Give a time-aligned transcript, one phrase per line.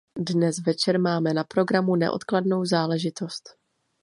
[0.27, 3.49] Dnes večer máme na programu neodkladnou záležitost.